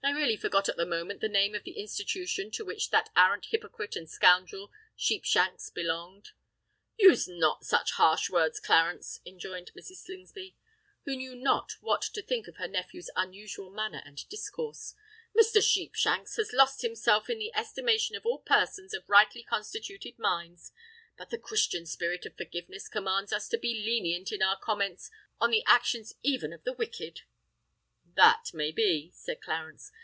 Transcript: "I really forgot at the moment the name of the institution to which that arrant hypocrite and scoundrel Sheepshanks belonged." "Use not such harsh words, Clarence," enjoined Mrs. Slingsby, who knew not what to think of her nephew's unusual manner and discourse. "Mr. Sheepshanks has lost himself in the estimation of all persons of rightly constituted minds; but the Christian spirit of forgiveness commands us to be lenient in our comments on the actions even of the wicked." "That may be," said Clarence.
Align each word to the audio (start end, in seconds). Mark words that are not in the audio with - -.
"I 0.00 0.12
really 0.12 0.38
forgot 0.38 0.70
at 0.70 0.76
the 0.78 0.86
moment 0.86 1.20
the 1.20 1.28
name 1.28 1.54
of 1.54 1.64
the 1.64 1.78
institution 1.78 2.50
to 2.52 2.64
which 2.64 2.88
that 2.88 3.10
arrant 3.14 3.46
hypocrite 3.50 3.94
and 3.94 4.08
scoundrel 4.08 4.72
Sheepshanks 4.96 5.68
belonged." 5.68 6.30
"Use 6.96 7.28
not 7.28 7.64
such 7.66 7.92
harsh 7.92 8.30
words, 8.30 8.58
Clarence," 8.58 9.20
enjoined 9.26 9.70
Mrs. 9.76 9.96
Slingsby, 10.06 10.56
who 11.04 11.14
knew 11.14 11.34
not 11.36 11.72
what 11.82 12.00
to 12.00 12.22
think 12.22 12.48
of 12.48 12.56
her 12.56 12.66
nephew's 12.68 13.10
unusual 13.16 13.68
manner 13.70 14.02
and 14.06 14.26
discourse. 14.30 14.94
"Mr. 15.38 15.60
Sheepshanks 15.62 16.36
has 16.36 16.54
lost 16.54 16.80
himself 16.80 17.28
in 17.28 17.38
the 17.38 17.54
estimation 17.54 18.16
of 18.16 18.24
all 18.24 18.38
persons 18.38 18.94
of 18.94 19.08
rightly 19.10 19.42
constituted 19.42 20.18
minds; 20.18 20.72
but 21.18 21.28
the 21.28 21.38
Christian 21.38 21.84
spirit 21.84 22.24
of 22.24 22.34
forgiveness 22.34 22.88
commands 22.88 23.30
us 23.30 23.46
to 23.50 23.58
be 23.58 23.82
lenient 23.84 24.32
in 24.32 24.42
our 24.42 24.58
comments 24.58 25.10
on 25.38 25.50
the 25.50 25.64
actions 25.66 26.14
even 26.22 26.54
of 26.54 26.64
the 26.64 26.72
wicked." 26.72 27.22
"That 28.14 28.50
may 28.54 28.72
be," 28.72 29.12
said 29.12 29.40
Clarence. 29.42 29.92